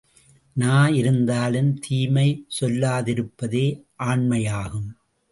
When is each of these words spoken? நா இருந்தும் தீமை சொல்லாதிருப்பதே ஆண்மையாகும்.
நா 0.53 0.87
இருந்தும் 0.87 1.79
தீமை 1.79 2.45
சொல்லாதிருப்பதே 2.61 3.83
ஆண்மையாகும். 3.99 4.89